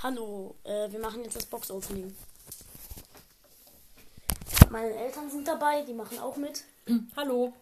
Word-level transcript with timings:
Hallo, 0.00 0.54
äh, 0.62 0.88
wir 0.92 1.00
machen 1.00 1.24
jetzt 1.24 1.34
das 1.34 1.46
Box-Opening. 1.46 2.16
Meine 4.70 4.94
Eltern 4.94 5.28
sind 5.28 5.48
dabei, 5.48 5.82
die 5.82 5.92
machen 5.92 6.20
auch 6.20 6.36
mit. 6.36 6.62
Hallo. 7.16 7.52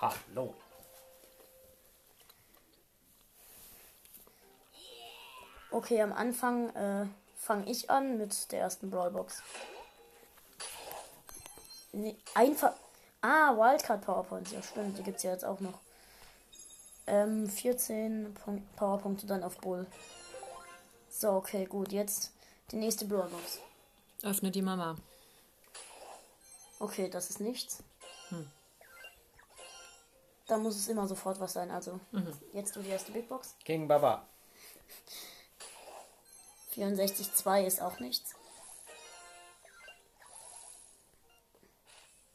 Hallo. 0.00 0.54
Okay, 5.70 6.00
am 6.00 6.14
Anfang 6.14 6.74
äh, 6.74 7.08
fange 7.36 7.70
ich 7.70 7.90
an 7.90 8.16
mit 8.16 8.50
der 8.52 8.60
ersten 8.60 8.88
Brawlbox. 8.88 9.42
Nee, 11.92 12.16
einfach. 12.34 12.72
Ah, 13.20 13.54
Wildcard 13.54 14.00
Powerpoints, 14.00 14.52
ja 14.52 14.62
stimmt, 14.62 14.96
die 14.96 15.02
gibt's 15.02 15.24
ja 15.24 15.32
jetzt 15.32 15.44
auch 15.44 15.60
noch. 15.60 15.78
Ähm, 17.06 17.50
14 17.50 18.32
Punkt 18.32 18.76
Powerpunkte 18.76 19.26
dann 19.26 19.42
auf 19.42 19.58
Bull. 19.58 19.86
So, 21.18 21.30
okay, 21.30 21.64
gut, 21.64 21.92
jetzt 21.92 22.30
die 22.70 22.76
nächste 22.76 23.06
Brawlbox. 23.06 23.60
Öffne 24.22 24.50
die 24.50 24.60
Mama. 24.60 24.96
Okay, 26.78 27.08
das 27.08 27.30
ist 27.30 27.40
nichts. 27.40 27.82
Da 30.46 30.58
muss 30.58 30.76
es 30.76 30.88
immer 30.88 31.08
sofort 31.08 31.40
was 31.40 31.54
sein. 31.54 31.70
Also, 31.70 31.98
jetzt 32.52 32.76
du 32.76 32.82
die 32.82 32.90
erste 32.90 33.12
Big 33.12 33.30
Box. 33.30 33.54
King 33.64 33.88
Baba. 33.88 34.26
64,2 36.74 37.64
ist 37.64 37.80
auch 37.80 37.98
nichts. 37.98 38.34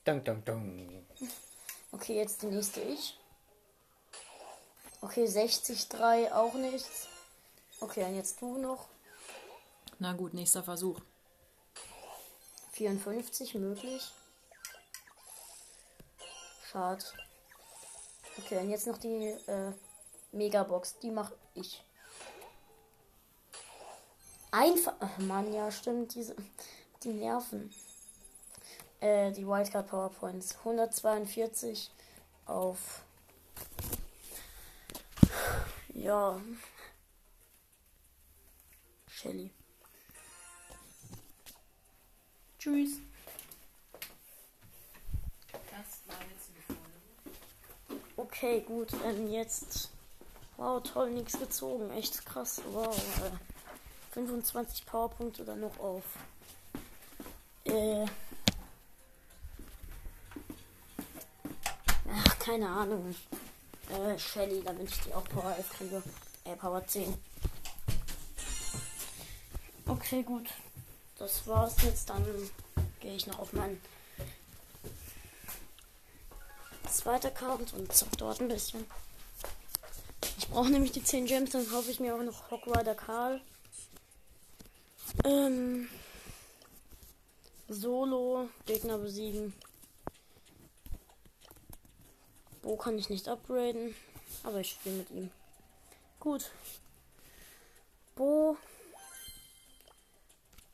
Dun, 0.05 0.23
dun, 0.23 0.43
dun. 0.43 1.07
Okay, 1.91 2.15
jetzt 2.15 2.41
die 2.41 2.47
nächste 2.47 2.81
ich. 2.81 3.15
Okay, 5.01 5.25
60,3 5.25 6.31
auch 6.31 6.55
nichts. 6.55 7.10
Okay, 7.81 8.05
und 8.05 8.15
jetzt 8.15 8.39
du 8.39 8.57
noch. 8.57 8.87
Na 9.97 10.13
gut, 10.13 10.35
nächster 10.35 10.63
Versuch. 10.63 11.01
54 12.73 13.55
möglich. 13.55 14.11
Schade. 16.71 17.03
Okay, 18.37 18.59
und 18.59 18.69
jetzt 18.69 18.85
noch 18.85 18.99
die 18.99 19.35
äh, 19.47 19.73
Megabox. 20.31 20.99
Die 20.99 21.09
mache 21.09 21.35
ich. 21.55 21.83
Einfach. 24.51 24.93
Ach 24.99 25.17
Mann, 25.17 25.51
ja, 25.51 25.71
stimmt. 25.71 26.13
Diese, 26.13 26.35
die 27.03 27.13
Nerven. 27.13 27.73
Äh, 28.99 29.31
die 29.31 29.47
Wildcard 29.47 29.87
PowerPoints. 29.87 30.55
142 30.59 31.91
auf. 32.45 33.03
Ja. 35.93 36.39
Shelly. 39.21 39.51
Tschüss. 42.57 42.97
Okay, 48.17 48.61
gut. 48.61 48.89
Ähm, 49.05 49.31
jetzt. 49.31 49.89
Wow, 50.57 50.81
toll, 50.81 51.11
nichts 51.11 51.37
gezogen. 51.37 51.91
Echt 51.91 52.25
krass. 52.25 52.61
Wow. 52.71 52.97
Äh, 52.97 53.31
25 54.13 54.85
Powerpunkte 54.87 55.45
dann 55.45 55.59
noch 55.59 55.77
auf. 55.79 56.03
Äh. 57.65 58.05
Ach, 62.11 62.39
keine 62.39 62.67
Ahnung. 62.67 63.15
Äh, 63.89 64.17
Shelly, 64.17 64.63
damit 64.63 64.89
ich 64.89 64.99
die 65.01 65.13
auch 65.13 65.23
Power 65.25 65.55
11 65.55 65.69
kriege. 65.69 66.03
Äh, 66.45 66.55
Power 66.55 66.85
10. 66.85 67.30
Okay, 69.91 70.23
gut. 70.23 70.47
Das 71.17 71.45
war's 71.47 71.75
jetzt. 71.83 72.09
Dann 72.09 72.25
gehe 73.01 73.13
ich 73.13 73.27
noch 73.27 73.39
auf 73.39 73.51
meinen 73.51 73.81
zweiten 76.89 77.27
Account 77.27 77.73
und 77.73 77.91
zock 77.93 78.17
dort 78.17 78.39
ein 78.39 78.47
bisschen. 78.47 78.85
Ich 80.37 80.47
brauche 80.47 80.69
nämlich 80.69 80.93
die 80.93 81.03
10 81.03 81.25
Gems, 81.25 81.49
dann 81.49 81.67
kaufe 81.67 81.91
ich 81.91 81.99
mir 81.99 82.15
auch 82.15 82.23
noch 82.23 82.51
Hogrider 82.51 82.95
Karl. 82.95 83.41
Ähm, 85.25 85.89
Solo, 87.67 88.47
Gegner 88.65 88.97
besiegen. 88.97 89.53
Bo 92.61 92.77
kann 92.77 92.97
ich 92.97 93.09
nicht 93.09 93.27
upgraden, 93.27 93.93
aber 94.43 94.61
ich 94.61 94.71
spiele 94.71 94.95
mit 94.95 95.11
ihm. 95.11 95.31
Gut. 96.21 96.49
Bo 98.15 98.55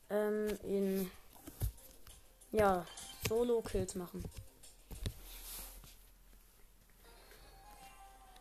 ähm, 0.09 0.57
in 0.63 1.11
ja, 2.51 2.85
Solo-Kills 3.27 3.95
machen. 3.95 4.23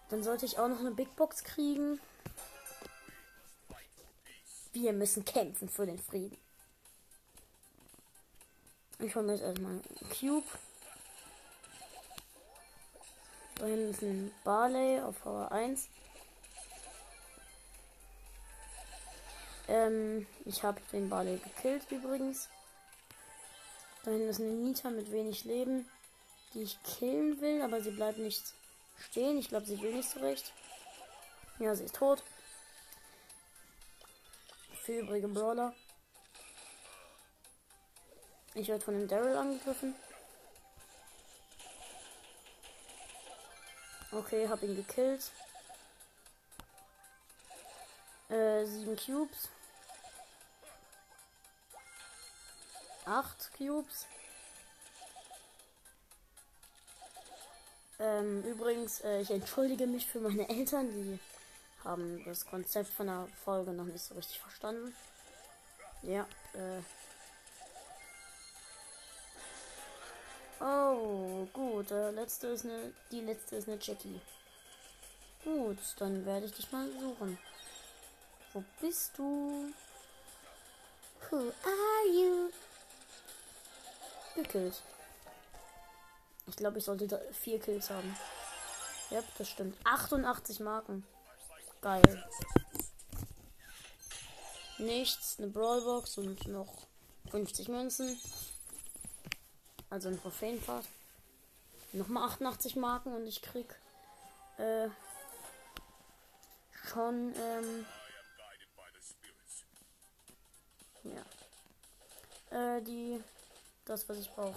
Dann 0.09 0.23
sollte 0.23 0.47
ich 0.47 0.59
auch 0.59 0.69
noch 0.69 0.81
eine 0.81 0.93
Big 0.93 1.15
Box 1.17 1.43
kriegen. 1.43 2.01
Wir 4.73 4.93
müssen 4.93 5.25
kämpfen 5.25 5.69
für 5.69 5.87
den 5.87 5.99
Frieden. 5.99 6.37
Ich 8.99 9.15
hole 9.15 9.27
mir 9.27 9.33
jetzt 9.33 9.43
erstmal 9.43 9.73
einen 9.73 9.83
Cube. 10.19 10.47
Da 13.57 13.67
hinten 13.67 13.91
ist 13.91 14.03
ein 14.03 14.33
Barley 14.45 15.01
auf 15.01 15.21
Power 15.23 15.51
1. 15.51 15.89
Ähm, 19.69 20.27
ich 20.45 20.63
habe 20.63 20.81
den 20.93 21.09
Barley 21.09 21.39
gekillt 21.39 21.91
übrigens. 21.91 22.49
Da 24.05 24.13
hinten 24.13 24.29
ist 24.29 24.41
eine 24.41 24.51
Nita 24.51 24.91
mit 24.91 25.11
wenig 25.11 25.45
Leben, 25.45 25.89
die 26.55 26.63
ich 26.63 26.81
killen 26.85 27.41
will, 27.41 27.63
aber 27.63 27.81
sie 27.81 27.91
bleibt 27.91 28.19
nicht 28.19 28.45
stehen. 28.99 29.39
Ich 29.39 29.49
glaube, 29.49 29.67
sie 29.67 29.81
will 29.81 29.95
nicht 29.95 30.09
so 30.09 30.21
recht. 30.21 30.53
Ja, 31.59 31.75
sie 31.75 31.85
ist 31.85 31.97
tot. 31.97 32.23
Für 34.85 35.01
übrige 35.01 35.27
Brawler. 35.27 35.75
Ich 38.55 38.69
werde 38.69 38.85
von 38.85 38.95
dem 38.95 39.09
Daryl 39.09 39.37
angegriffen. 39.37 39.95
Okay, 44.13 44.49
hab 44.49 44.63
ihn 44.63 44.77
gekillt. 44.77 45.31
Äh, 48.29 48.65
sieben 48.65 48.97
Cubes. 48.97 49.49
Acht 53.07 53.53
Cubes. 53.57 54.05
Ähm, 58.01 58.43
übrigens, 58.43 59.01
äh, 59.01 59.21
ich 59.21 59.31
entschuldige 59.31 59.87
mich 59.87 60.07
für 60.07 60.19
meine 60.19 60.49
Eltern, 60.49 60.91
die 60.91 61.21
haben 61.85 62.25
das 62.25 62.45
Konzept 62.45 62.91
von 62.91 63.07
der 63.07 63.29
Folge 63.45 63.71
noch 63.71 63.85
nicht 63.85 64.03
so 64.03 64.15
richtig 64.17 64.41
verstanden. 64.41 64.93
Ja, 66.03 66.27
äh. 66.53 66.83
Oh, 70.61 71.47
gut, 71.53 71.93
äh, 71.93 72.11
letzte 72.11 72.49
ist 72.49 72.65
eine, 72.65 72.93
die 73.13 73.21
letzte 73.21 73.57
ist 73.57 73.69
eine 73.69 73.79
Jackie. 73.81 74.21
Gut, 75.45 75.79
dann 75.99 76.27
werde 76.27 76.47
ich 76.47 76.53
dich 76.53 76.73
mal 76.73 76.91
suchen. 77.01 77.39
Wo 78.53 78.65
bist 78.81 79.17
du? 79.17 79.73
Who 81.31 81.37
are 81.37 82.09
you? 82.13 82.51
Gekillt. 84.37 84.83
Ich 86.47 86.57
glaube, 86.57 86.79
ich 86.79 86.85
sollte 86.85 87.21
vier 87.33 87.59
Kills 87.59 87.91
haben. 87.91 88.17
Ja, 89.11 89.23
das 89.39 89.49
stimmt. 89.49 89.77
88 89.85 90.61
Marken. 90.61 91.05
Geil. 91.81 92.25
Nichts, 94.79 95.39
eine 95.39 95.49
Brawlbox 95.49 96.19
und 96.19 96.47
noch 96.49 96.87
50 97.31 97.69
Münzen. 97.69 98.21
Also 99.91 100.09
ein 100.09 100.21
Trophäenpart. 100.21 100.85
Nochmal 101.93 102.29
88 102.29 102.77
Marken 102.77 103.15
und 103.15 103.27
ich 103.27 103.41
krieg 103.41 103.75
äh, 104.59 104.89
schon 106.91 107.35
ähm, 107.37 107.87
ja. 111.05 112.77
Äh, 112.77 112.83
die 112.83 113.23
das 113.87 114.09
was 114.09 114.19
ich 114.19 114.31
brauche. 114.31 114.55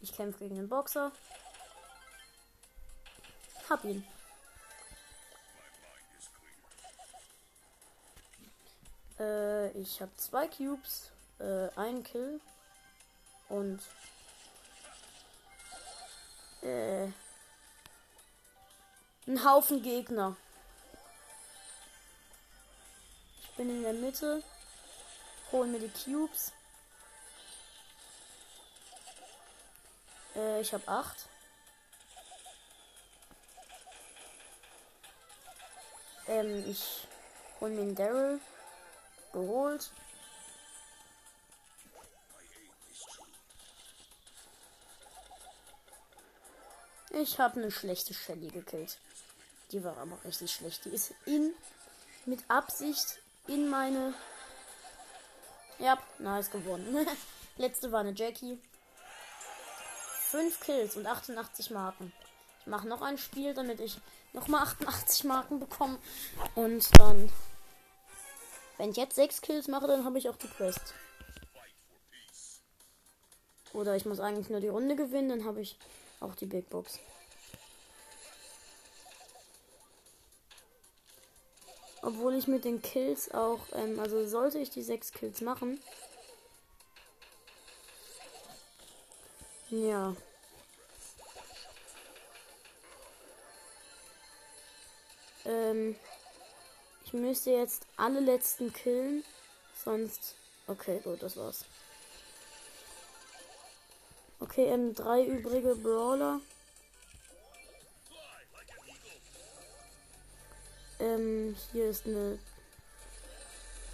Ich 0.00 0.14
kämpfe 0.14 0.40
gegen 0.40 0.56
den 0.56 0.68
Boxer. 0.68 1.12
Hab 3.68 3.84
ihn. 3.84 4.06
Äh, 9.18 9.70
ich 9.72 10.00
habe 10.00 10.14
zwei 10.16 10.48
Cubes, 10.48 11.10
äh, 11.38 11.68
einen 11.76 12.02
Kill 12.04 12.40
und 13.48 13.80
äh, 16.62 17.08
einen 19.26 19.44
Haufen 19.44 19.82
Gegner. 19.82 20.36
bin 23.58 23.70
in 23.70 23.82
der 23.82 23.92
Mitte. 23.92 24.42
Hol 25.50 25.66
mir 25.66 25.80
die 25.80 25.90
Cubes. 25.90 26.52
Äh, 30.36 30.60
ich 30.60 30.72
habe 30.72 30.86
acht. 30.88 31.26
Ähm, 36.26 36.64
ich 36.68 37.06
hol 37.60 37.70
mir 37.70 37.82
einen 37.82 37.94
Daryl. 37.94 38.40
Geholt. 39.32 39.90
Ich 47.10 47.38
habe 47.38 47.60
eine 47.60 47.70
schlechte 47.70 48.14
Shelly 48.14 48.48
gekillt. 48.48 48.98
Die 49.72 49.82
war 49.82 49.96
aber 49.98 50.22
richtig 50.24 50.52
schlecht. 50.52 50.84
Die 50.84 50.90
ist 50.90 51.14
in 51.26 51.52
mit 52.26 52.44
Absicht 52.48 53.18
in 53.46 53.68
meine. 53.68 54.14
Ja, 55.78 55.98
nice 56.18 56.50
gewonnen. 56.50 57.06
Letzte 57.56 57.90
war 57.90 58.00
eine 58.00 58.12
Jackie. 58.12 58.58
5 60.30 60.60
Kills 60.60 60.96
und 60.96 61.06
88 61.06 61.70
Marken. 61.70 62.12
Ich 62.60 62.66
mache 62.66 62.86
noch 62.86 63.00
ein 63.00 63.16
Spiel, 63.16 63.54
damit 63.54 63.80
ich 63.80 63.98
nochmal 64.34 64.62
88 64.62 65.24
Marken 65.24 65.58
bekomme. 65.58 65.98
Und 66.54 66.86
dann. 66.98 67.30
Wenn 68.76 68.90
ich 68.90 68.96
jetzt 68.96 69.16
6 69.16 69.40
Kills 69.40 69.68
mache, 69.68 69.86
dann 69.86 70.04
habe 70.04 70.18
ich 70.18 70.28
auch 70.28 70.36
die 70.36 70.48
Quest. 70.48 70.94
Oder 73.72 73.96
ich 73.96 74.04
muss 74.04 74.20
eigentlich 74.20 74.50
nur 74.50 74.60
die 74.60 74.68
Runde 74.68 74.96
gewinnen, 74.96 75.30
dann 75.30 75.44
habe 75.44 75.60
ich 75.60 75.78
auch 76.20 76.34
die 76.34 76.46
Big 76.46 76.68
Box. 76.68 76.98
Obwohl 82.02 82.34
ich 82.34 82.46
mit 82.46 82.64
den 82.64 82.80
Kills 82.80 83.32
auch, 83.32 83.60
ähm, 83.74 83.98
also 83.98 84.26
sollte 84.26 84.58
ich 84.58 84.70
die 84.70 84.82
6 84.82 85.12
Kills 85.12 85.40
machen. 85.40 85.80
Ja. 89.70 90.16
Ähm, 95.44 95.96
ich 97.04 97.12
müsste 97.12 97.50
jetzt 97.50 97.86
alle 97.96 98.20
letzten 98.20 98.72
killen. 98.72 99.24
Sonst. 99.84 100.36
Okay, 100.66 101.00
gut, 101.04 101.22
das 101.22 101.36
war's. 101.36 101.64
Okay, 104.40 104.66
ähm, 104.66 104.94
drei 104.94 105.24
übrige 105.24 105.74
Brawler. 105.74 106.40
Ähm, 111.00 111.56
hier 111.72 111.90
ist 111.90 112.06
eine 112.06 112.38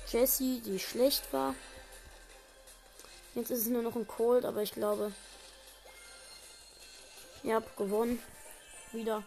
Jessie, 0.09 0.61
die 0.61 0.79
schlecht 0.79 1.33
war. 1.33 1.55
Jetzt 3.35 3.51
ist 3.51 3.63
es 3.63 3.67
nur 3.67 3.83
noch 3.83 3.97
ein 3.97 4.07
Cold, 4.07 4.45
aber 4.45 4.63
ich 4.63 4.73
glaube. 4.73 5.13
Ja, 7.45 7.63
gewonnen. 7.77 8.19
Wieder. 8.93 9.23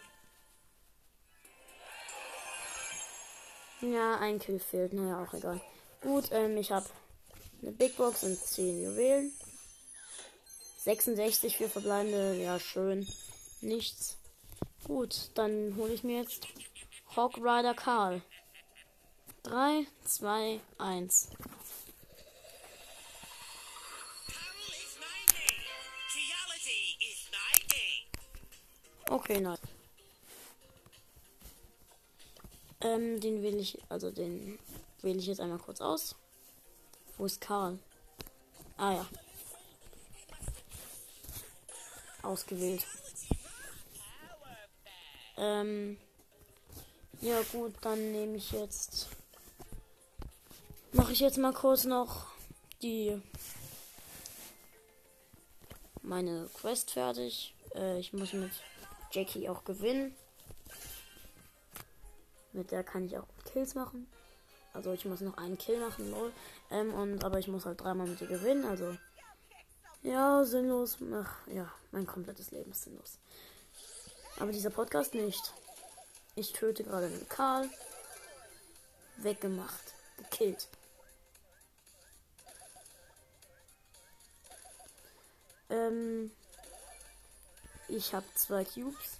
Ja, 3.81 4.17
ein 4.17 4.39
Kill 4.39 4.59
fehlt. 4.59 4.91
Naja, 4.93 5.23
auch 5.23 5.33
egal. 5.35 5.61
Gut, 6.01 6.29
ähm, 6.31 6.57
ich 6.57 6.71
habe 6.71 6.87
eine 7.61 7.71
Big 7.71 7.95
Box 7.95 8.23
und 8.23 8.35
10 8.35 8.83
Juwelen. 8.83 9.31
66 10.79 11.57
für 11.57 11.69
verbleibende. 11.69 12.33
Ja, 12.41 12.59
schön. 12.59 13.07
Nichts. 13.61 14.17
Gut, 14.83 15.29
dann 15.35 15.75
hole 15.77 15.93
ich 15.93 16.03
mir 16.03 16.21
jetzt 16.21 16.47
Hawk 17.15 17.37
Rider 17.37 17.75
Karl. 17.75 18.23
3, 19.43 19.85
2, 20.05 20.59
1. 20.79 21.29
Okay, 29.09 29.39
nice. 29.39 29.59
Ähm, 32.81 33.19
den 33.19 33.42
wähle 33.42 33.57
ich, 33.57 33.77
also 33.89 34.12
den 34.12 34.59
wähle 35.01 35.19
ich 35.19 35.27
jetzt 35.27 35.39
einmal 35.39 35.59
kurz 35.59 35.81
aus. 35.81 36.15
Wo 37.18 37.25
ist 37.25 37.42
Karl? 37.42 37.80
Ah 38.77 38.94
ja. 38.94 39.07
Ausgewählt. 42.21 42.86
Ähm, 45.38 45.98
ja 47.21 47.42
gut, 47.51 47.74
dann 47.81 48.12
nehme 48.12 48.38
ich 48.38 48.51
jetzt. 48.51 49.07
Mache 50.92 51.13
ich 51.13 51.19
jetzt 51.19 51.38
mal 51.38 51.54
kurz 51.54 51.86
noch 51.86 52.27
die 52.81 53.21
meine 56.01 56.50
Quest 56.54 56.92
fertig. 56.92 57.54
Äh, 57.75 58.00
ich 58.00 58.13
muss 58.13 58.33
mit 58.33 58.51
Jackie 59.12 59.50
auch 59.50 59.63
gewinnen. 59.63 60.15
Mit 62.54 62.71
der 62.71 62.83
kann 62.83 63.06
ich 63.06 63.18
auch 63.18 63.27
Kills 63.51 63.75
machen. 63.75 64.07
Also 64.74 64.92
ich 64.94 65.06
muss 65.06 65.21
noch 65.21 65.38
einen 65.38 65.57
Kill 65.57 65.80
machen, 65.80 66.12
lol. 66.12 66.31
Ähm, 66.71 66.94
und 66.94 67.24
aber 67.24 67.39
ich 67.39 67.48
muss 67.48 67.65
halt 67.65 67.81
dreimal 67.81 68.07
mit 68.07 68.21
ihr 68.21 68.27
gewinnen, 68.27 68.65
also. 68.65 68.95
Ja, 70.04 70.44
sinnlos. 70.45 70.98
Ach, 71.13 71.48
ja, 71.48 71.71
mein 71.92 72.06
komplettes 72.06 72.51
Leben 72.51 72.71
ist 72.71 72.83
sinnlos. 72.83 73.18
Aber 74.39 74.51
dieser 74.51 74.69
Podcast 74.69 75.15
nicht. 75.15 75.54
Ich 76.36 76.54
töte 76.54 76.83
gerade 76.83 77.09
den 77.09 77.27
Karl. 77.27 77.69
Weggemacht. 79.18 79.94
Gekillt. 80.18 80.68
Ähm, 85.69 86.31
ich 87.87 88.13
habe 88.13 88.25
zwei 88.35 88.63
Cubes. 88.65 89.19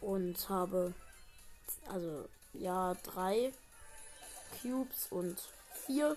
Und 0.00 0.48
habe, 0.48 0.94
also, 1.88 2.28
ja, 2.52 2.94
drei 3.02 3.52
Cubes 4.60 5.08
und 5.10 5.40
vier. 5.86 6.16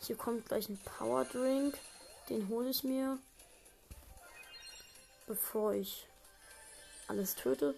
Hier 0.00 0.16
kommt 0.16 0.48
gleich 0.48 0.68
ein 0.68 0.78
Power 0.78 1.24
Drink. 1.24 1.78
Den 2.28 2.48
hole 2.48 2.70
ich 2.70 2.82
mir 2.82 3.18
bevor 5.32 5.72
ich 5.72 6.06
alles 7.08 7.34
töte. 7.34 7.74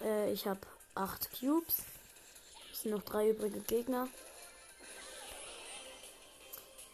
Äh, 0.00 0.32
ich 0.32 0.46
habe 0.46 0.60
acht 0.94 1.28
Cubes. 1.38 1.82
Sind 2.84 2.92
noch 2.92 3.02
drei 3.02 3.30
übrige 3.30 3.60
Gegner. 3.60 4.08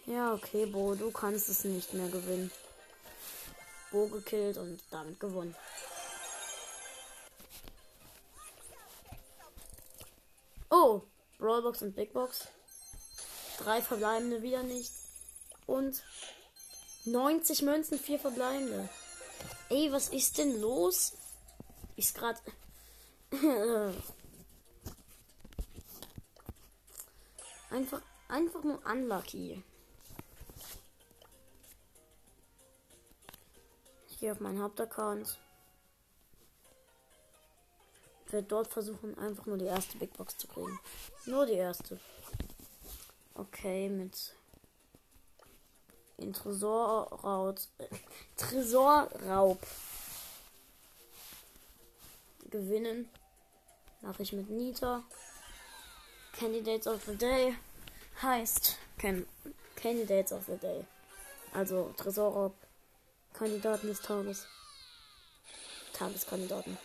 Ja, 0.06 0.32
okay, 0.34 0.64
Bo, 0.66 0.94
du 0.94 1.10
kannst 1.10 1.48
es 1.48 1.64
nicht 1.64 1.92
mehr 1.94 2.08
gewinnen. 2.08 2.52
Bo 3.90 4.06
gekillt 4.06 4.56
und 4.56 4.80
damit 4.92 5.18
gewonnen. 5.18 5.56
Oh, 10.70 11.02
Brawlbox 11.38 11.82
und 11.82 11.96
Big 11.96 12.12
Box. 12.12 12.46
Drei 13.58 13.82
verbleibende 13.82 14.42
wieder 14.42 14.62
nicht. 14.62 14.92
Und 15.66 16.04
90 17.04 17.62
Münzen, 17.62 17.98
vier 17.98 18.20
verbleibende. 18.20 18.88
Ey, 19.70 19.90
was 19.90 20.10
ist 20.10 20.38
denn 20.38 20.60
los? 20.60 21.14
Ist 21.96 22.14
gerade. 22.14 22.38
einfach, 27.70 28.02
einfach 28.28 28.62
nur 28.62 28.84
unlucky. 28.84 29.62
Ich 34.08 34.18
gehe 34.18 34.32
auf 34.32 34.40
meinen 34.40 34.62
Hauptaccount. 34.62 35.38
Ich 38.26 38.32
werde 38.32 38.46
dort 38.46 38.68
versuchen, 38.68 39.18
einfach 39.18 39.46
nur 39.46 39.58
die 39.58 39.64
erste 39.64 39.96
Big 39.98 40.12
Box 40.16 40.36
zu 40.36 40.46
kriegen. 40.46 40.78
Nur 41.26 41.46
die 41.46 41.54
erste. 41.54 41.98
Okay, 43.34 43.88
mit 43.88 44.36
in 46.18 46.32
Tresorraub. 46.32 47.58
Tresorraub 48.36 49.66
gewinnen. 52.50 53.08
Mache 54.02 54.22
ich 54.22 54.32
mit 54.32 54.50
Nita. 54.50 55.02
Candidates 56.40 56.86
of 56.86 57.04
the 57.04 57.14
Day 57.16 57.54
heißt 58.22 58.78
Can 58.96 59.26
Candidates 59.76 60.32
of 60.32 60.46
the 60.46 60.56
Day. 60.56 60.86
Also 61.52 61.92
Tresore, 61.98 62.54
Kandidaten 63.34 63.88
des 63.88 64.00
Tages. 64.00 64.46
Tageskandidaten. 65.92 66.78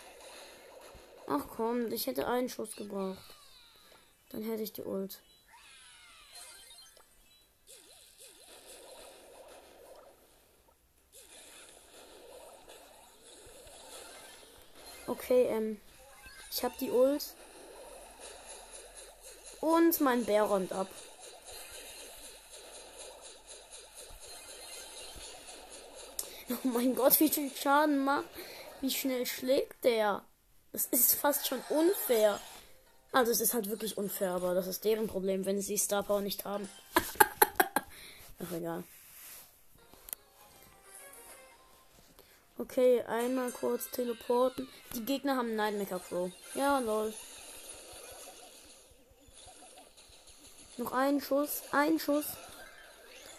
Ach 1.26 1.46
komm, 1.48 1.90
ich 1.90 2.06
hätte 2.06 2.28
einen 2.28 2.50
Schuss 2.50 2.76
gebraucht. 2.76 3.34
Dann 4.28 4.42
hätte 4.42 4.62
ich 4.62 4.74
die 4.74 4.82
Ult. 4.82 5.22
Okay, 15.06 15.44
ähm, 15.44 15.80
ich 16.50 16.62
habe 16.62 16.74
die 16.78 16.90
Ult. 16.90 17.34
Und 19.66 20.00
mein 20.00 20.24
Bär 20.24 20.44
räumt 20.44 20.72
ab. 20.72 20.86
Oh 26.48 26.68
mein 26.68 26.94
Gott, 26.94 27.18
wie 27.18 27.28
viel 27.28 27.50
Schaden 27.50 28.04
macht. 28.04 28.28
Wie 28.80 28.92
schnell 28.92 29.26
schlägt 29.26 29.82
der? 29.82 30.22
Das 30.70 30.86
ist 30.86 31.16
fast 31.16 31.48
schon 31.48 31.58
unfair. 31.68 32.38
Also 33.10 33.32
es 33.32 33.40
ist 33.40 33.54
halt 33.54 33.68
wirklich 33.68 33.98
unfair, 33.98 34.30
aber 34.30 34.54
das 34.54 34.68
ist 34.68 34.84
deren 34.84 35.08
Problem, 35.08 35.44
wenn 35.44 35.60
sie 35.60 35.76
Star 35.76 36.04
Power 36.04 36.20
nicht 36.20 36.44
haben. 36.44 36.68
Ach 38.38 38.52
egal. 38.52 38.84
Okay, 42.58 43.02
einmal 43.02 43.50
kurz 43.50 43.90
teleporten. 43.90 44.68
Die 44.94 45.04
Gegner 45.04 45.36
haben 45.36 45.56
Nightmaker 45.56 45.98
Pro. 45.98 46.30
Ja, 46.54 46.78
lol. 46.78 47.12
Noch 50.78 50.92
ein 50.92 51.20
Schuss. 51.20 51.62
Ein 51.72 51.98
Schuss. 51.98 52.26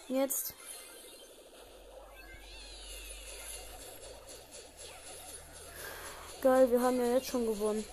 Jetzt. 0.07 0.53
Geil, 6.41 6.71
wir 6.71 6.81
haben 6.81 6.97
ja 6.97 7.13
jetzt 7.13 7.27
schon 7.27 7.45
gewonnen. 7.45 7.83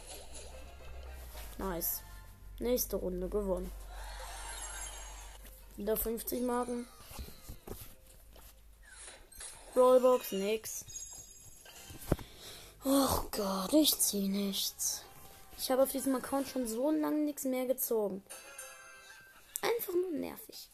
Nice. 1.58 2.02
Nächste 2.58 2.96
Runde 2.96 3.28
gewonnen. 3.28 3.70
Wieder 5.76 5.96
50 5.96 6.42
Marken. 6.42 6.86
Rollbox, 9.74 10.32
nix. 10.32 10.84
Oh 12.84 13.22
Gott, 13.30 13.72
ich 13.72 13.98
zieh 13.98 14.28
nichts. 14.28 15.02
Ich 15.58 15.70
habe 15.70 15.82
auf 15.82 15.90
diesem 15.90 16.14
Account 16.14 16.46
schon 16.48 16.68
so 16.68 16.90
lange 16.90 17.24
nichts 17.24 17.44
mehr 17.44 17.66
gezogen. 17.66 18.22
Einfach 19.84 20.00
nur 20.00 20.12
nervig. 20.12 20.70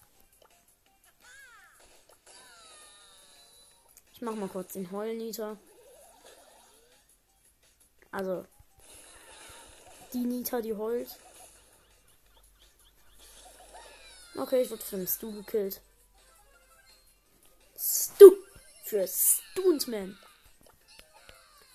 Ich 4.12 4.20
mach 4.20 4.36
mal 4.36 4.48
kurz 4.48 4.74
den 4.74 4.88
Heulnieter. 4.92 5.58
Also. 8.12 8.46
Die 10.12 10.18
Nita, 10.18 10.60
die 10.60 10.74
heult. 10.74 11.18
Okay, 14.36 14.62
ich 14.62 14.70
wurde 14.70 14.82
von 14.82 15.06
Stu 15.08 15.32
gekillt. 15.32 15.80
Stu! 17.76 18.30
Für 18.84 19.08
Stuntman. 19.08 20.16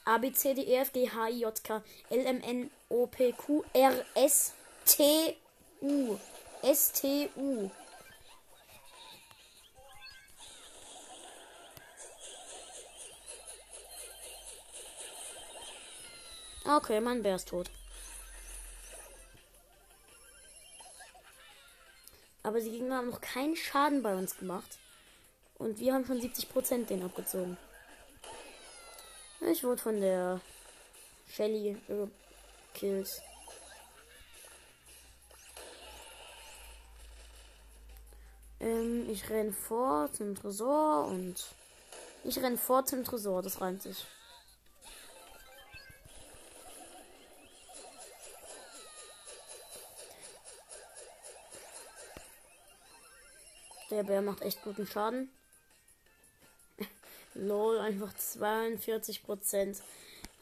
A, 0.05 0.17
B, 0.19 0.31
C, 0.31 0.53
D, 0.53 0.61
E, 0.61 0.75
F, 0.77 0.93
G, 0.93 1.09
H, 1.09 1.29
I, 1.29 1.41
J, 1.41 1.63
K, 1.63 1.83
L, 2.09 2.25
M, 2.25 2.41
N, 2.41 2.71
O, 2.87 3.07
P, 3.07 3.33
Q, 3.33 3.65
R, 3.73 4.05
S, 4.13 4.53
T, 4.85 5.35
U. 5.81 6.17
S, 6.67 6.91
T, 6.93 7.29
U. 7.35 7.69
Okay, 16.65 16.99
mein 17.01 17.21
Bär 17.21 17.35
ist 17.35 17.49
tot. 17.49 17.69
Aber 22.41 22.59
die 22.59 22.71
Gegner 22.71 22.97
haben 22.97 23.11
noch 23.11 23.21
keinen 23.21 23.55
Schaden 23.55 24.01
bei 24.01 24.15
uns 24.15 24.35
gemacht. 24.35 24.79
Und 25.59 25.77
wir 25.77 25.93
haben 25.93 26.07
schon 26.07 26.19
70% 26.19 26.87
den 26.87 27.03
abgezogen. 27.03 27.57
Ich 29.41 29.63
wurde 29.63 29.83
von 29.83 30.01
der 30.01 30.41
Shelly 31.29 31.77
gekillt. 32.73 33.21
Ähm, 38.65 39.07
ich 39.11 39.29
renn 39.29 39.53
vor 39.53 40.11
zum 40.11 40.33
Tresor 40.33 41.05
und 41.05 41.35
ich 42.23 42.39
renn 42.39 42.57
vor 42.57 42.83
zum 42.83 43.03
Tresor, 43.03 43.43
das 43.43 43.61
reimt 43.61 43.83
sich. 43.83 44.07
Der 53.91 54.01
Bär 54.01 54.23
macht 54.23 54.41
echt 54.41 54.63
guten 54.63 54.87
Schaden. 54.87 55.29
Lol, 57.35 57.77
einfach 57.77 58.11
42% 58.15 59.79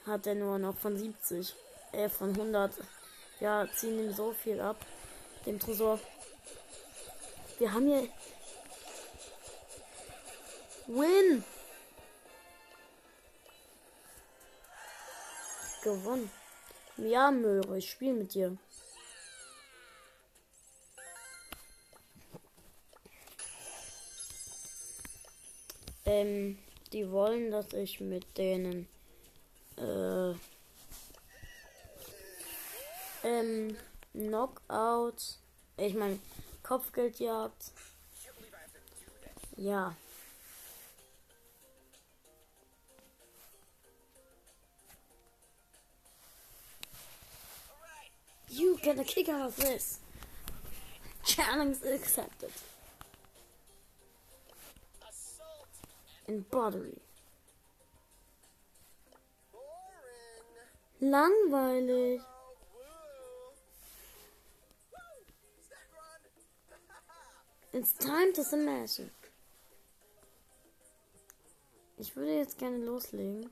hat 0.05 0.27
er 0.27 0.35
nur 0.35 0.59
noch 0.59 0.77
von 0.77 0.97
70. 0.97 1.53
Äh, 1.91 2.07
von 2.07 2.29
100. 2.29 2.71
Ja, 3.41 3.67
ziehen 3.75 3.99
ihm 3.99 4.13
so 4.13 4.31
viel 4.31 4.61
ab. 4.61 4.77
Dem 5.45 5.59
Tresor. 5.59 5.99
Wir 7.63 7.72
haben 7.72 7.88
hier. 7.88 8.10
Win! 10.88 11.46
Gewonnen. 15.82 16.29
Ja, 16.98 17.32
Möhre, 17.32 17.77
ich 17.77 17.89
spiele 17.89 18.15
mit 18.15 18.34
dir. 18.34 18.58
Ähm, 26.03 26.60
die 26.91 27.10
wollen, 27.10 27.50
dass 27.50 27.72
ich 27.72 28.01
mit 28.01 28.38
denen 28.38 28.89
äh, 29.77 30.34
ähm, 33.24 33.77
Knockout, 34.12 35.38
ich 35.77 35.93
meine 35.93 36.20
Kopfgeldjagd. 36.63 37.72
Ja. 39.58 39.93
You 48.50 48.77
get 48.82 49.00
a 49.00 49.03
kick 49.03 49.29
out 49.29 49.48
of 49.48 49.55
this. 49.55 50.00
Challenge 51.24 51.77
accepted. 51.86 52.51
and 56.27 56.50
Buttery. 56.50 57.00
Langweilig. 61.01 62.22
It's 67.75 67.93
time 67.93 68.31
to 68.33 68.43
smash. 68.43 69.01
Ich 71.97 72.15
würde 72.15 72.35
jetzt 72.35 72.59
gerne 72.59 72.77
loslegen. 72.77 73.49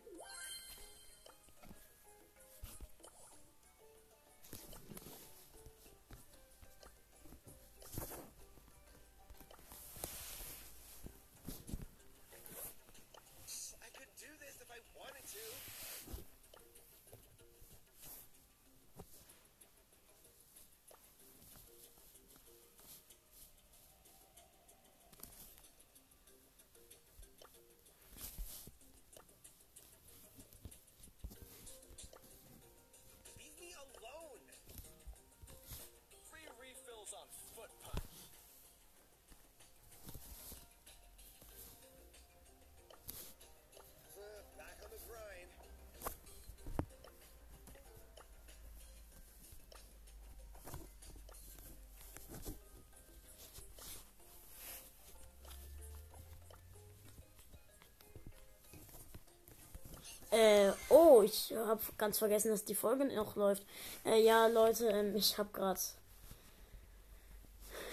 Äh, 60.32 60.72
oh, 60.88 61.22
ich 61.24 61.54
habe 61.56 61.82
ganz 61.98 62.18
vergessen, 62.18 62.52
dass 62.52 62.64
die 62.64 62.76
Folge 62.76 63.06
noch 63.06 63.36
läuft. 63.36 63.66
Äh, 64.06 64.24
ja, 64.24 64.48
Leute, 64.48 64.88
ähm, 64.88 65.16
ich 65.16 65.38
habe 65.38 65.50
gerade 65.52 65.80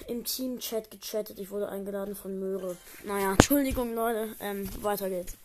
im 0.06 0.24
Team-Chat 0.24 0.90
gechattet. 0.90 1.38
Ich 1.40 1.50
wurde 1.50 1.68
eingeladen 1.68 2.14
von 2.14 2.38
Möhre. 2.38 2.76
Naja, 3.04 3.32
Entschuldigung, 3.32 3.94
Leute. 3.94 4.34
Ähm, 4.40 4.68
weiter 4.82 5.10
geht's. 5.10 5.36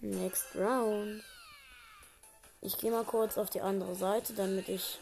Next 0.00 0.54
round. 0.54 1.24
Ich 2.60 2.76
gehe 2.76 2.90
mal 2.90 3.04
kurz 3.04 3.38
auf 3.38 3.50
die 3.50 3.62
andere 3.62 3.94
Seite, 3.94 4.34
damit 4.34 4.68
ich 4.68 4.98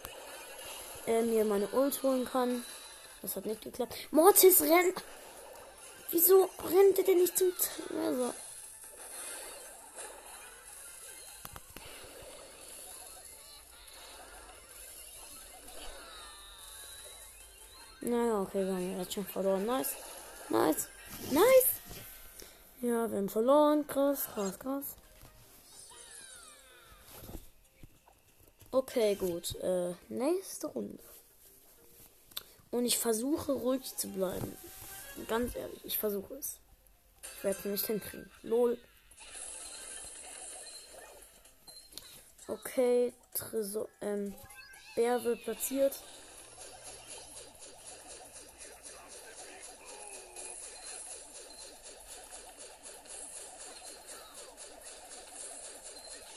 äh, 1.06 1.22
mir 1.22 1.44
meine 1.44 1.68
Ult 1.68 2.02
holen 2.02 2.24
kann. 2.24 2.64
Das 3.22 3.34
hat 3.34 3.44
nicht 3.44 3.62
geklappt. 3.62 3.94
Mortis 4.10 4.60
rennt. 4.62 5.02
Wieso 6.10 6.48
rennt 6.64 6.98
er 6.98 7.04
denn 7.04 7.18
nicht 7.18 7.36
zum 7.36 7.52
Treasure? 7.56 8.34
Naja, 18.00 18.40
okay, 18.40 18.64
wir 18.64 18.72
haben 18.72 18.98
jetzt 18.98 19.14
schon 19.14 19.26
verloren. 19.26 19.66
Nice. 19.66 19.94
Nice. 20.48 20.88
Nice. 21.32 21.76
Ja, 22.80 23.10
wir 23.10 23.18
haben 23.18 23.28
verloren. 23.28 23.84
Krass, 23.86 24.28
krass, 24.32 24.58
krass. 24.60 24.84
Okay, 28.70 29.16
gut. 29.16 29.56
Äh, 29.56 29.94
nächste 30.08 30.68
Runde. 30.68 31.02
Und 32.70 32.84
ich 32.84 32.96
versuche 32.96 33.52
ruhig 33.52 33.96
zu 33.96 34.08
bleiben. 34.08 34.56
Ganz 35.28 35.56
ehrlich, 35.56 35.84
ich 35.84 35.98
versuche 35.98 36.34
es. 36.34 36.58
Ich 37.38 37.44
werde 37.44 37.58
es 37.58 37.64
nicht 37.64 37.86
hinkriegen. 37.86 38.30
Lol. 38.42 38.78
Okay, 42.48 43.12
Tresor, 43.34 43.88
ähm, 44.00 44.34
Bär 44.94 45.22
wird 45.24 45.42
platziert. 45.42 45.98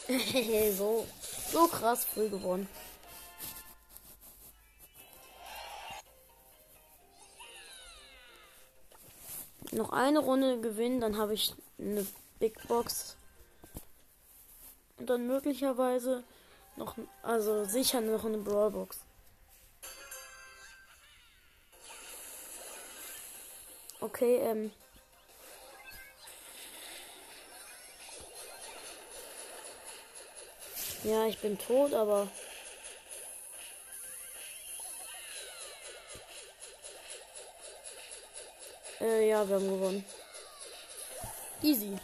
so, 0.78 1.06
so 1.52 1.68
krass 1.68 2.06
früh 2.06 2.30
gewonnen. 2.30 2.68
Noch 9.80 9.94
eine 9.94 10.20
Runde 10.20 10.60
gewinnen, 10.60 11.00
dann 11.00 11.18
habe 11.18 11.34
ich 11.34 11.54
eine 11.78 12.06
Big 12.38 12.68
Box. 12.68 13.16
Und 14.98 15.10
dann 15.10 15.26
möglicherweise 15.26 16.26
noch, 16.76 16.98
also 17.24 17.64
sicher 17.64 18.02
noch 18.02 18.26
eine 18.26 18.40
Brawl 18.40 18.72
Box. 18.72 19.00
Okay, 24.02 24.40
ähm. 24.40 24.72
Ja, 31.06 31.26
ich 31.26 31.40
bin 31.40 31.58
tot, 31.58 31.94
aber. 31.94 32.28
Äh, 39.02 39.30
ja, 39.30 39.48
wir 39.48 39.56
haben 39.56 39.70
gewonnen. 39.70 40.06
Easy. 41.62 41.98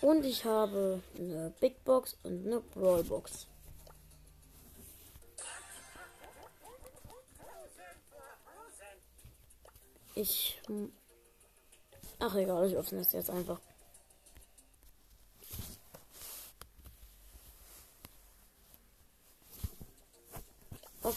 Und 0.00 0.24
ich 0.24 0.44
habe 0.44 1.02
eine 1.18 1.52
Big 1.58 1.82
Box 1.84 2.16
und 2.22 2.46
eine 2.46 2.60
Brawl 2.60 3.02
Box. 3.02 3.48
Ich. 10.14 10.62
Ach 12.18 12.34
egal, 12.36 12.68
ich 12.68 12.76
öffne 12.76 13.00
es 13.00 13.12
jetzt 13.12 13.30
einfach. 13.30 13.60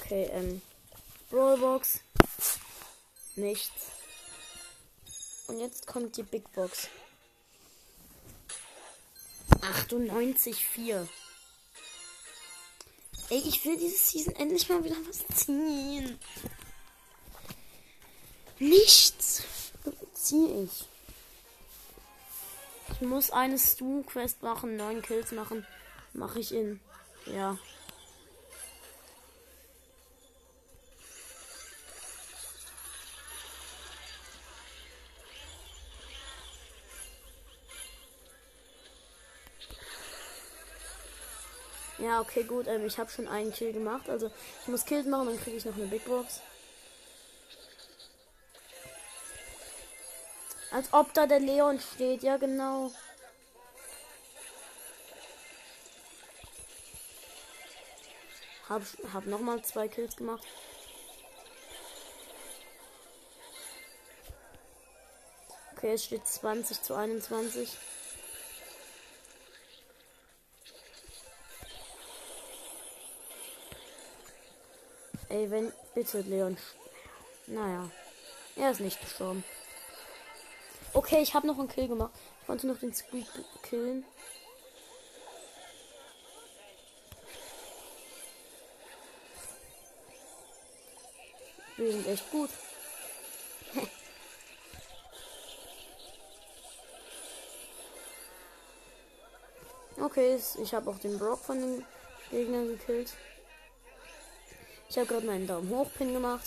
Okay, 0.09 0.27
ähm. 0.33 0.59
Brawlbox. 1.29 1.99
Nichts. 3.35 3.91
Und 5.45 5.59
jetzt 5.59 5.85
kommt 5.85 6.17
die 6.17 6.23
Big 6.23 6.51
Box. 6.53 6.87
98,4. 9.61 11.07
Ey, 13.29 13.37
ich 13.37 13.63
will 13.63 13.77
diese 13.77 13.97
Season 13.97 14.35
endlich 14.37 14.67
mal 14.67 14.83
wieder 14.83 14.95
was 15.07 15.27
ziehen. 15.37 16.17
Nichts. 18.57 19.43
Ziehe 20.15 20.63
ich. 20.63 20.87
Ich 22.93 23.01
muss 23.01 23.29
eine 23.29 23.59
Stu-Quest 23.59 24.41
machen, 24.41 24.75
neun 24.75 25.03
Kills 25.03 25.31
machen. 25.33 25.67
Mache 26.13 26.39
ich 26.39 26.51
in. 26.51 26.79
Ja. 27.27 27.59
Ja, 41.99 42.21
okay, 42.21 42.43
gut. 42.43 42.67
Ähm, 42.67 42.85
ich 42.85 42.97
habe 42.97 43.09
schon 43.09 43.27
einen 43.27 43.51
Kill 43.51 43.73
gemacht. 43.73 44.09
Also 44.09 44.31
ich 44.61 44.67
muss 44.67 44.85
Kills 44.85 45.05
machen, 45.05 45.27
dann 45.27 45.41
kriege 45.41 45.57
ich 45.57 45.65
noch 45.65 45.75
eine 45.75 45.87
Big 45.87 46.05
Box. 46.05 46.41
Als 50.71 50.93
ob 50.93 51.13
da 51.13 51.25
der 51.25 51.39
Leon 51.39 51.79
steht, 51.79 52.23
ja 52.23 52.37
genau. 52.37 52.91
Hab, 58.69 58.83
hab 59.13 59.25
nochmal 59.25 59.63
zwei 59.63 59.87
Kills 59.87 60.15
gemacht. 60.15 60.43
Okay, 65.75 65.93
es 65.93 66.05
steht 66.05 66.27
20 66.27 66.81
zu 66.83 66.93
21. 66.93 67.77
Ey, 75.29 75.49
wenn. 75.51 75.71
Bitte, 75.93 76.21
Leon. 76.21 76.57
Naja. 77.45 77.89
Er 78.55 78.71
ist 78.71 78.79
nicht 78.79 78.99
gestorben. 78.99 79.43
Okay, 80.93 81.21
ich 81.21 81.35
habe 81.35 81.45
noch 81.45 81.59
einen 81.59 81.69
Kill 81.69 81.87
gemacht. 81.87 82.11
Ich 82.41 82.49
wollte 82.49 82.65
noch 82.65 82.79
den 82.79 82.93
Squeak 82.93 83.27
killen. 83.61 84.03
Wir 91.77 91.91
sind 91.91 92.07
echt 92.07 92.31
gut. 92.31 92.49
okay, 100.01 100.39
ich 100.61 100.73
habe 100.73 100.89
auch 100.89 100.97
den 100.97 101.19
Brock 101.19 101.39
von 101.39 101.59
den 101.61 101.85
Gegnern 102.31 102.67
gekillt. 102.67 103.13
Ich 104.89 104.97
habe 104.97 105.05
gerade 105.05 105.25
meinen 105.27 105.45
Daumen 105.45 105.69
hoch 105.69 105.87
Pin 105.93 106.13
gemacht. 106.13 106.45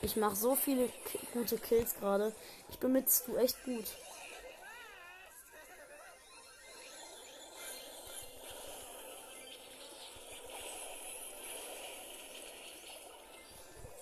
Ich 0.00 0.16
mache 0.16 0.36
so 0.36 0.54
viele 0.54 0.88
gute 1.34 1.58
Kills 1.58 1.94
gerade. 1.98 2.34
Ich 2.70 2.78
bin 2.78 2.92
mit 2.92 3.06
du 3.26 3.36
echt 3.36 3.62
gut. 3.64 3.84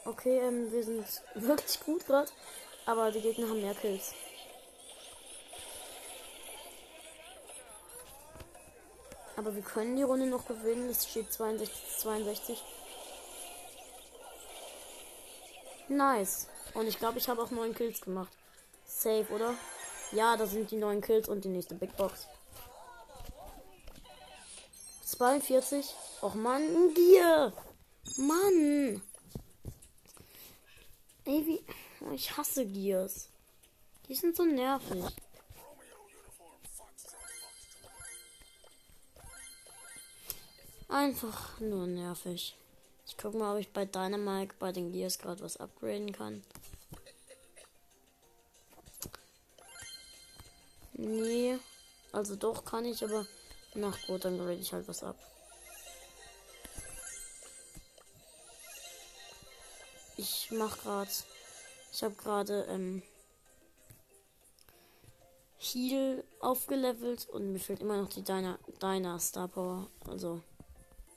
Okay, 0.05 0.39
ähm, 0.39 0.71
wir 0.71 0.85
sind 0.85 1.07
wirklich 1.35 1.81
gut 1.81 2.07
gerade. 2.07 2.31
Aber 2.87 3.11
die 3.11 3.21
Gegner 3.21 3.49
haben 3.49 3.63
mehr 3.63 3.75
Kills. 3.75 4.15
Aber 9.37 9.55
wir 9.55 9.63
können 9.63 9.97
die 9.97 10.03
Runde 10.03 10.27
noch 10.27 10.47
gewinnen. 10.47 10.89
Es 10.91 11.09
steht 11.09 11.33
62 11.33 11.75
zu 11.91 12.03
62. 12.03 12.63
Nice. 15.89 16.49
Und 16.75 16.87
ich 16.87 16.99
glaube, 16.99 17.19
ich 17.19 17.29
habe 17.29 17.43
auch 17.43 17.51
neun 17.51 17.75
Kills 17.75 18.01
gemacht. 18.01 18.33
Safe, 18.87 19.27
oder? 19.31 19.55
Ja, 20.13 20.37
das 20.37 20.51
sind 20.51 20.71
die 20.71 20.77
neun 20.77 21.01
Kills 21.01 21.29
und 21.29 21.45
die 21.45 21.49
nächste 21.49 21.75
Big 21.75 21.97
Box. 21.97 22.27
42. 25.07 25.95
Och 26.23 26.35
Mann, 26.35 26.95
Gier. 26.95 27.53
Mann. 28.17 29.03
Ey, 31.25 31.47
wie. 31.47 31.65
Ich 32.11 32.37
hasse 32.37 32.67
Gears. 32.67 33.29
Die 34.09 34.15
sind 34.15 34.35
so 34.37 34.45
nervig. 34.45 35.05
Einfach 40.89 41.59
nur 41.61 41.87
nervig. 41.87 42.57
Ich 43.07 43.17
guck 43.17 43.35
mal, 43.35 43.55
ob 43.55 43.61
ich 43.61 43.73
bei 43.73 43.85
Dynamite 43.85 44.55
bei 44.59 44.73
den 44.73 44.93
Gears 44.93 45.19
gerade 45.19 45.41
was 45.43 45.57
upgraden 45.57 46.13
kann. 46.13 46.43
Nee. 50.95 51.59
Also 52.13 52.37
doch 52.37 52.65
kann 52.65 52.85
ich, 52.85 53.03
aber 53.03 53.27
nach 53.75 53.99
gut, 54.07 54.25
dann 54.25 54.37
grade 54.37 54.55
ich 54.55 54.73
halt 54.73 54.87
was 54.87 55.03
ab. 55.03 55.17
Ich 60.19 60.51
mach 60.51 60.79
grad. 60.79 61.09
Ich 61.93 62.03
habe 62.03 62.15
gerade 62.15 62.65
ähm, 62.71 63.03
Heal 65.59 66.25
aufgelevelt 66.41 67.29
und 67.29 67.53
mir 67.53 67.59
fehlt 67.59 67.81
immer 67.81 68.01
noch 68.01 68.09
die 68.09 68.25
Deiner, 68.25 68.59
Deiner 68.79 69.21
Star 69.21 69.47
Power. 69.47 69.89
Also 70.09 70.41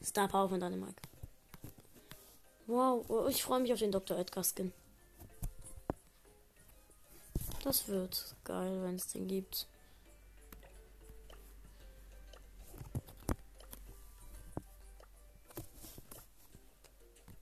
Star 0.04 0.28
Power 0.28 0.50
von 0.50 0.60
Dynamite. 0.60 1.02
Wow, 2.68 3.06
oh, 3.08 3.28
ich 3.28 3.42
freue 3.42 3.62
mich 3.62 3.72
auf 3.72 3.80
den 3.80 3.92
Dr. 3.92 4.18
Edgar 4.18 4.44
Skin. 4.44 4.74
Das 7.64 7.88
wird 7.88 8.36
geil, 8.44 8.84
wenn 8.84 8.96
es 8.96 9.08
den 9.08 9.28
gibt. 9.28 9.68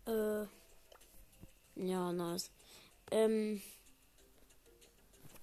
Äh. 0.06 0.46
Ja, 1.76 2.14
nice. 2.14 2.52
Ähm. 3.12 3.62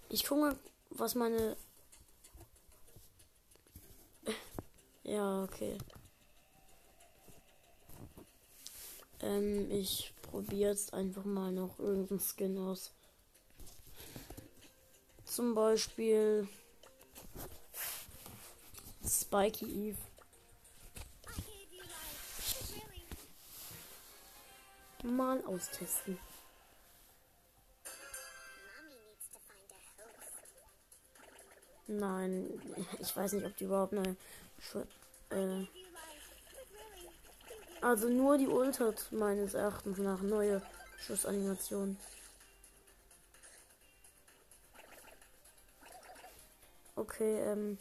Ich 0.08 0.24
gucke 0.24 0.40
mal, 0.40 0.58
was 0.90 1.14
meine. 1.14 1.56
Ja, 5.02 5.42
okay. 5.42 5.76
Ähm, 9.22 9.70
ich 9.70 10.14
probiere 10.22 10.70
jetzt 10.70 10.94
einfach 10.94 11.24
mal 11.24 11.50
noch 11.50 11.78
irgendeinen 11.78 12.20
Skin 12.20 12.58
aus. 12.58 12.92
Zum 15.24 15.54
Beispiel 15.54 16.48
Spiky 19.06 19.90
Eve. 19.90 19.98
Mal 25.02 25.44
austesten. 25.44 26.18
Nein, 31.90 32.48
ich 33.00 33.16
weiß 33.16 33.32
nicht, 33.32 33.44
ob 33.44 33.56
die 33.56 33.64
überhaupt 33.64 33.92
eine. 33.94 34.16
Schu 34.60 34.78
äh, 35.30 35.66
also 37.80 38.08
nur 38.08 38.38
die 38.38 38.46
Ult 38.46 38.78
hat 38.78 39.10
meines 39.10 39.54
Erachtens 39.54 39.98
nach 39.98 40.20
neue 40.20 40.62
Schussanimation. 41.04 41.96
Okay, 46.94 47.40
ähm. 47.40 47.78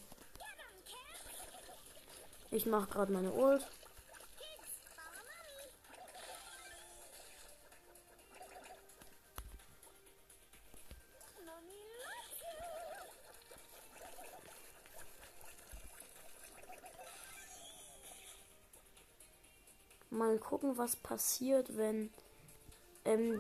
Ich 2.50 2.65
mache 2.65 2.89
gerade 2.89 3.12
meine 3.13 3.32
Ult. 3.32 3.67
Gucken, 20.50 20.80
was 20.80 20.96
passiert, 20.96 21.78
wenn 21.78 22.10
ähm, 23.06 23.40